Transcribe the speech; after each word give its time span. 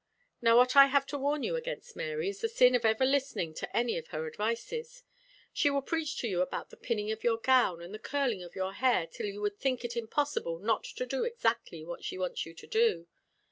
Now 0.41 0.57
what 0.57 0.75
I 0.75 0.87
have 0.87 1.05
to 1.13 1.17
warn 1.19 1.43
you 1.43 1.55
against, 1.55 1.95
Mary, 1.95 2.27
is 2.27 2.41
the 2.41 2.49
sin 2.49 2.73
of 2.73 2.83
ever 2.85 3.05
listening 3.05 3.53
to 3.53 3.77
any 3.77 3.99
of 3.99 4.07
her 4.07 4.25
advices. 4.25 5.03
She 5.53 5.69
will 5.69 5.83
preach 5.83 6.17
to 6.21 6.27
you 6.27 6.41
about 6.41 6.71
the 6.71 6.75
pinning 6.75 7.11
of 7.11 7.23
your 7.23 7.37
gown 7.37 7.83
and 7.83 7.93
the 7.93 7.99
curling 7.99 8.41
of 8.41 8.55
your 8.55 8.73
hair 8.73 9.05
till 9.05 9.27
you 9.27 9.41
would 9.41 9.59
think 9.59 9.85
it 9.85 9.95
impossible 9.95 10.57
not 10.57 10.85
to 10.85 11.05
do 11.05 11.23
exactly 11.23 11.85
what 11.85 12.03
she 12.03 12.17
wants 12.17 12.47
you 12.47 12.55
to 12.55 12.65
do. 12.65 13.07